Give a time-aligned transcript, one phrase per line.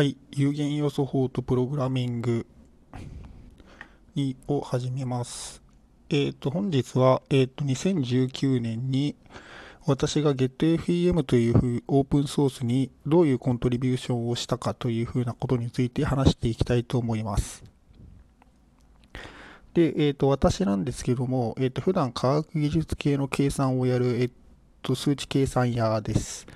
[0.00, 2.46] はい、有限要素法とプログラミング
[4.14, 5.62] にを始めます。
[6.08, 9.14] えっ、と、本日は、えっ、と、2019年に
[9.84, 17.62] 私が GetFEM というオープンソースにどういうコントリビューションをしたかというふうなことについて話していきたいと思います。
[19.74, 24.30] で、えっ、と、私なんですけども、えっ、と、普段科学技術系の計算をやる、えっ、
[24.80, 26.46] と、数値計算屋です。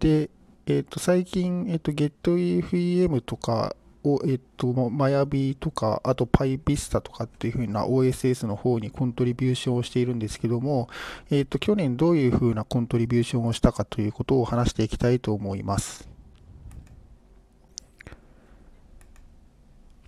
[0.00, 0.30] で、
[0.70, 10.90] えっ、と、最近、えっ、と、GetFEM とかを、えっ、と、Mayavi とか、あと PyVista とかっていう風な OSS の方にコントリビューションをしているんですけども、
[11.30, 16.06] えっ、と、去年どういう風なコントリビューションをしたかということを話していきたいと思います。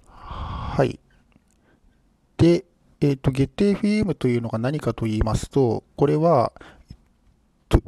[0.04, 1.00] はい。
[2.36, 2.66] で、
[3.00, 6.52] えっ、と、GetFEM というのが何かと言いますと、これは、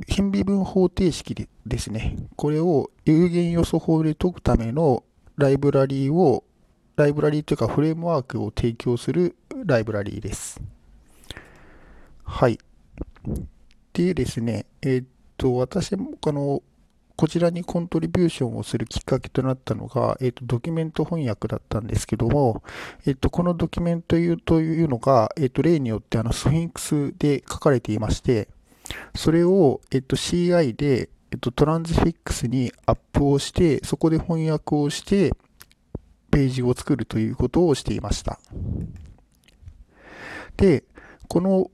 [0.06, 2.16] 変微分方程式でですね。
[2.36, 5.02] これを有限要素法で解くための
[5.36, 6.44] ライブラリーを、
[6.96, 10.60] ライブラリーというかフレームワークを提供するライブラリーです。
[12.24, 12.58] はい。
[13.92, 15.04] でですね、えっ
[15.36, 16.62] と、私もこの、
[17.14, 22.62] こちらにコントリビューションをするきっかけとなったのが、えっと、ドキュメント翻訳だったんですけども、
[23.06, 28.48] えっと、このドキュメントというのが、えっと、例によってあのスフィンクスで書かれていまして、
[29.14, 35.32] それを、えっと、CI で、えっと、トランスフィックスにアップをして、そこで翻訳をして、
[36.30, 38.40] ページを作るということをしていました。
[40.56, 40.84] で、
[41.28, 41.70] この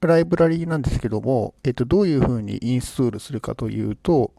[0.00, 4.32] ライブラリーなんですけども、えっと、どういうふうにインストールするかというと、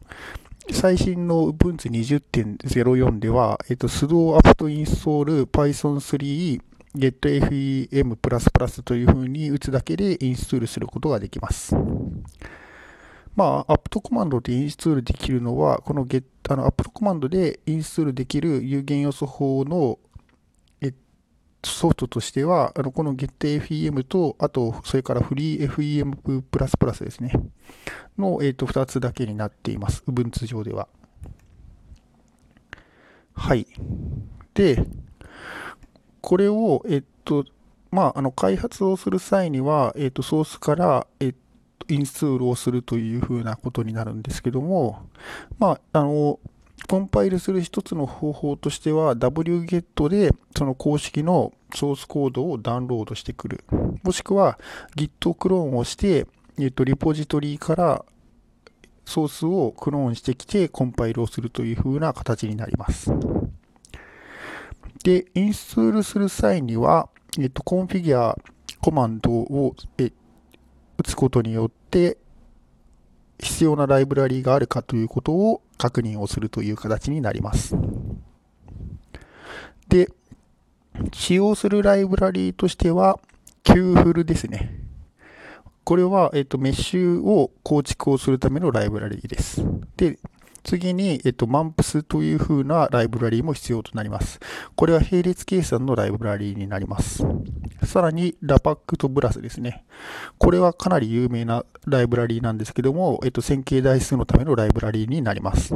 [0.72, 6.62] 最新の Ubuntu 20.04では、えっと、sudo apt install python3
[6.94, 11.74] getfem++ というふうに打つだけでインストールすることができます。
[13.36, 19.98] まあ、apt コマンドでインストールできるのは、この get、あの、apt コマンドでインストールできる有限要素法の
[21.62, 27.32] ソフトとしては、あの、この getfem と、あと、それから freefem++ ですね。
[28.18, 30.02] の、えっ、と、2つだけになっています。
[30.06, 30.88] Ubuntu 上では。
[33.34, 33.66] はい。
[34.54, 34.86] で、
[36.20, 37.44] これを、えっと、
[37.90, 41.34] まあ、あの、開発をする際には、えっと、ソースから、えっ
[41.78, 45.02] と、インストールをするというふうなことになるんですけども、
[45.58, 46.38] まあ、あの、
[46.88, 53.64] コンパイルする一つの方法としては、wget でその公式のソースコードをダウンロードしてくる。
[54.02, 54.58] もしくは
[54.96, 56.26] Git クローンをして、
[56.58, 58.04] えっと、リポジトリから
[59.04, 63.12] ソースをクローンしてきてコンパイルをするというふうな形になります。
[65.02, 68.38] で、インストールする際には、えっと、コンフィギュア
[68.80, 70.12] コマンドをえ
[70.98, 72.18] 打つことによって、
[73.38, 77.74] 必要なライブラリがあるかということを確認をするという形になります。
[79.88, 80.10] で、
[81.12, 83.18] 使用するライブラリとしては、
[83.64, 84.80] QFL ですね。
[85.84, 89.62] これは、えっと、メッシュを構築をするためのライブラリです。
[89.96, 90.18] で、
[90.62, 94.40] 次に、えっと、MAMPS という風なライブラリーも必要となります。
[94.76, 97.24] これは並列計算のライブラリーになります。
[97.84, 99.84] さらに、ラパックとブラスですね。
[100.38, 105.74] これはかなり有名なライブラリーなんですけども、えっと、線形代数のためのライブラリーになります。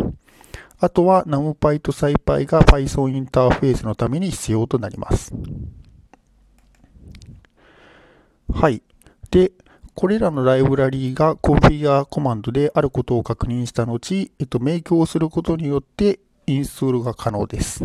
[0.78, 5.32] あとは、NumPy と SciPy が Python インターフェースのために必要となります。
[8.52, 8.82] はい。
[9.30, 9.52] で、
[9.94, 17.84] これらのライブラリーがコンフィギュアコマンドであることを確認した後、えっと、メイクをすることによってインストールが可能です。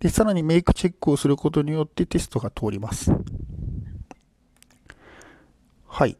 [0.00, 3.10] で、さらにメイクチェックをすることによってテストが通ります。
[5.86, 6.16] はい。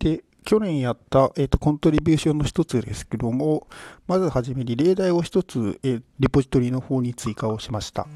[0.00, 3.68] で、去年やった、えっと、コントリビューションの一つですけども、
[4.08, 8.08] まずはじめに例題を一つ、えリポジトリの方に追加をしました。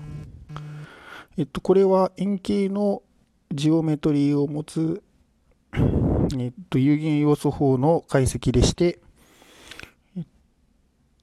[1.37, 3.03] えっと、これは円形の
[3.55, 5.03] ジオメトリーを持つ、
[6.39, 8.99] えっと、有限要素法の解析でして、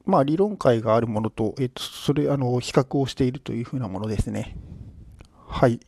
[0.05, 4.57] まあ、理論解があるものと、えっと、それ、あの、比較をしているというふうなものですね。
[5.47, 5.79] はい。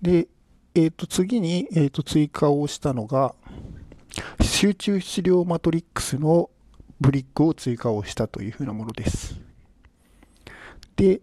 [0.00, 0.26] で、
[0.74, 3.34] えっと、次に、えっと、追加をしたのが、
[4.40, 6.50] 集中質量マトリックスの
[7.00, 9.40] ブリックを追加をしたというふうなものです。
[10.96, 11.20] で、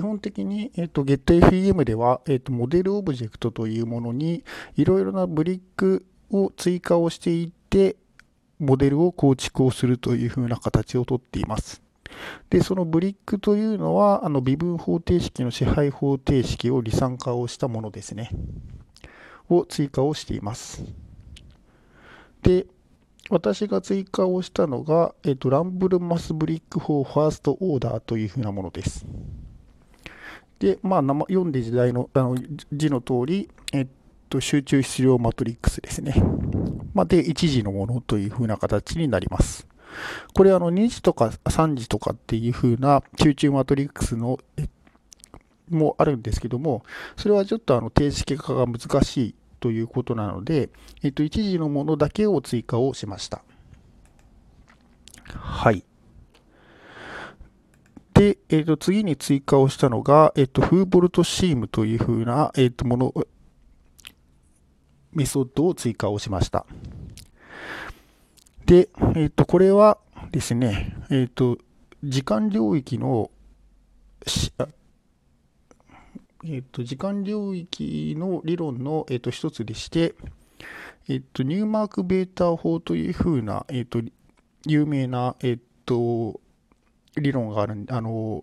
[0.00, 4.44] 基本的に、えーと、GetFEM では、えーと、モデルオブジェクトというものに
[4.74, 7.96] いろいろなブリックを追加をしていって、
[8.58, 11.82] モデルを構築をするというふうな形をとっています。
[12.48, 18.30] で、そのブリックというのは、あの微分方程式の支配方程式を離散化をしたものですね。
[19.50, 20.82] を追加をしています。
[22.40, 22.64] で、
[23.28, 29.04] 私が追加をしたのが、えっと、ランブルマスブリック4ファーストオーダーというふうなものです。
[30.60, 32.36] で、まあ、読んで時代のあの
[32.72, 33.86] 字の通り、えっ
[34.28, 36.14] と、集中質量マトリックスですね。
[36.94, 39.66] まあ、で、1時のものというふうな形になります。
[40.34, 44.68] これ、あの、2時とか3時とかっていうふうな集中マトリックスの、え
[45.70, 46.82] もあるんですけども、
[47.16, 50.70] それはちょっとあの定式化が難しいということなので、
[51.02, 53.42] えっと、1時のものだけを追加をしました。
[55.32, 55.84] はい。
[58.20, 63.14] で、えっと、次に追加をしたのが、えっと、フーボルトシームというふうな、えっと、もの、
[65.12, 66.66] メソッドを追加をしました。
[68.66, 69.96] で、えっと、これは
[70.32, 71.56] ですね、えっと、
[72.04, 73.30] 時間領域の
[76.44, 80.14] えっと、時間領域の理論の、えっと、一つでして、
[81.08, 84.02] えっと、ニューマークベータ法というふうな、えっと、
[84.66, 86.38] 有名な、えっと、
[87.16, 88.40] 理論があるあの、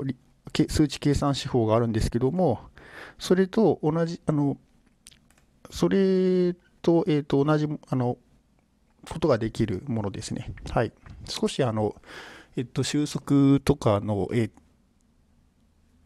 [0.70, 2.62] 数値計算手法があるんですけども、
[3.20, 4.58] それと同じ、あの、
[5.70, 8.18] それと、えっと、同じ、あの、
[9.10, 10.54] ことができるものですね。
[10.72, 10.92] はい。
[11.26, 11.96] 少し、あの、
[12.56, 14.50] えっと、収束とかの、えっ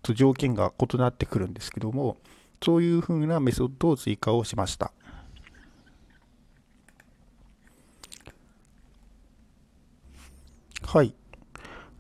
[0.01, 2.17] と条件が異なってくるんですけども、
[2.63, 4.91] そういうふうなメソッドを追加をしました。
[10.85, 11.13] はい。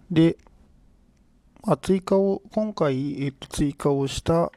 [0.09, 0.37] で、
[1.63, 4.51] まあ、追加を、今回、えっと、追加をした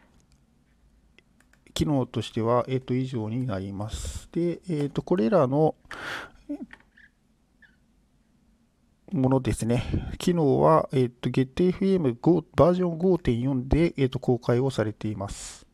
[1.75, 4.29] 機能としては、えっと、以上になります。
[4.33, 5.75] で、えっと、これらの、
[9.13, 9.85] ものですね。
[10.19, 12.17] 機能は、えっ、と、GetFM
[12.57, 15.67] バージョン5.4で、えっ、と、公開をされています。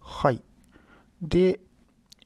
[0.00, 0.42] はい。
[1.20, 1.60] で、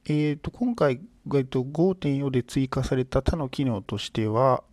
[0.07, 1.01] えっ、と、今回、
[1.35, 4.63] えっと、5.4で追加された他の機能としては、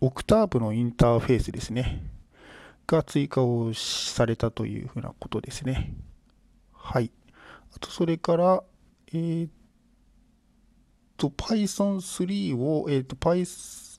[0.00, 2.02] オクターブのインターフェースですね。
[2.86, 5.94] が追加をされたというふうなことですね。
[6.72, 7.10] はい。
[7.74, 8.62] あと、それから、
[9.12, 9.48] えー、
[11.16, 13.92] と、Python3 を、えっ、と、Python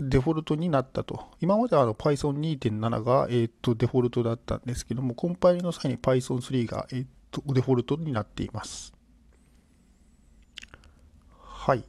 [0.00, 1.26] デフォルトになったと。
[1.40, 8.94] 今まではあの Python2.7 が、えー、とデフォルトだったんですけども、コンパイルの際に Python3 が、えー、とデフォルトになっています。
[11.40, 11.84] はい。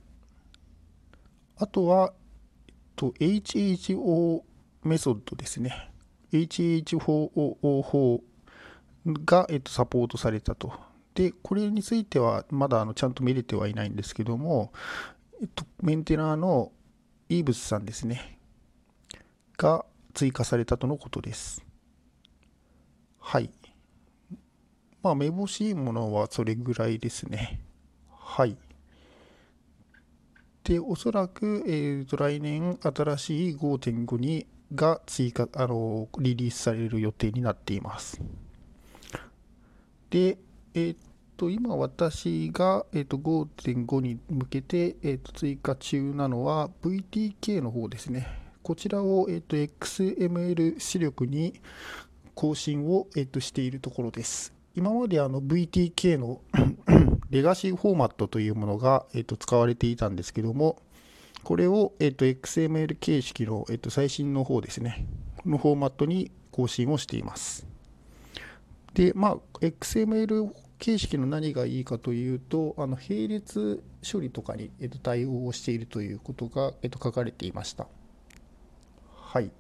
[1.58, 2.14] あとは、
[3.00, 4.42] と、HHO
[4.84, 5.90] メソッドですね。
[6.34, 8.22] HH4OO 法
[9.06, 10.74] が、えっと、サポートされたと。
[11.16, 14.74] で、これについてはまだあのちゃんと見れてはいないんですけども、
[15.42, 16.74] えっと、メンテナーの
[17.30, 18.38] イーブスさんですね、
[19.58, 21.64] が追加されたとのことです。
[23.18, 23.50] はい。
[25.02, 27.62] まあ、めぼしいものはそれぐらいですね。
[28.10, 28.58] はい。
[30.70, 34.46] で、おそらく、えー、と来年新しい5.5に
[34.76, 38.22] が追加、あの、リリースされる予定になっています。
[40.12, 40.38] で、
[40.76, 40.96] えー、
[41.38, 48.28] と、今私が、えー、と5.5に向けて、えー、と追加中なのは VTK の方ですね。
[48.62, 51.60] こちらを、えー、と XML 出力に
[52.36, 54.54] 更新を、えー、としているところです。
[54.76, 56.42] 今まであの VTK の
[57.30, 60.82] レガシーフォーマットというものが、えー、と使われていたんですけども、
[61.44, 65.06] これを、えー、と XML 形式の、えー、と最新の方ですね、
[65.46, 67.68] のフォーマットに更新をしています。
[68.94, 77.88] で、まあ、XML 形式の何がいいかというと、あの並列処理とかに、えっと、対応をしているということが、えっと、書かれていました。
[79.14, 79.52] はい。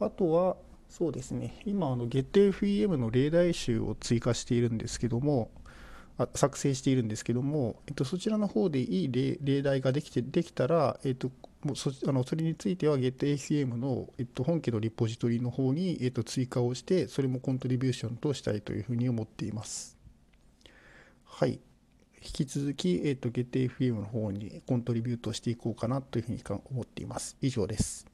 [0.00, 0.56] あとは、
[0.88, 5.50] そうですね、今、あの GetFEM の例題集を追加しているんですけども、
[6.16, 19.98] あ作成しているんですけども、えっと、そちらの方でいい例例題ができてできたら、えっと、もうそあのそれについては GetACM の、えっと、本家のリポジトリの方に、えっと、追加をして、それもコントリビューションとしたいというふうに思っています。
[21.24, 21.58] はい。
[22.22, 27.36] 引き続き、えっと、GetFM の方にコントリビュートしていこうかなというふうに思っています。
[27.40, 28.13] 以上です。